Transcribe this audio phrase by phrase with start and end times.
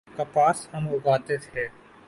[0.17, 1.67] کپاس ہم اگاتے تھے۔